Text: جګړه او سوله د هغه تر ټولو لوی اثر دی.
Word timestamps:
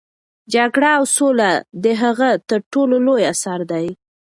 جګړه 0.53 0.89
او 0.97 1.03
سوله 1.15 1.51
د 1.83 1.85
هغه 2.01 2.29
تر 2.49 2.59
ټولو 2.71 2.95
لوی 3.05 3.23
اثر 3.33 3.59
دی. 3.71 3.87